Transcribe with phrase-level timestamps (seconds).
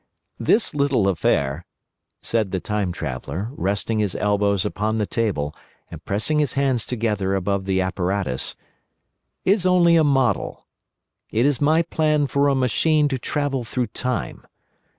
[0.39, 1.63] "This little affair,"
[2.23, 5.53] said the Time Traveller, resting his elbows upon the table
[5.91, 8.55] and pressing his hands together above the apparatus,
[9.45, 10.65] "is only a model.
[11.29, 14.43] It is my plan for a machine to travel through time.